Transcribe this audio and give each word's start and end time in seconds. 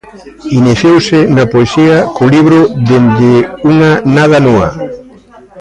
Iniciouse 0.59 1.17
na 1.35 1.43
poesía 1.53 1.97
co 2.15 2.23
libro 2.35 2.59
"Dende 2.87 3.33
unha 3.71 3.91
nada 4.17 4.37
núa". 4.45 4.67